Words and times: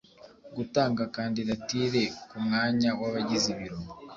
gutanga 0.55 1.01
kandidatire 1.15 2.03
ku 2.29 2.37
mwanya 2.45 2.89
w’abagize 2.99 3.51
biro 3.59 3.77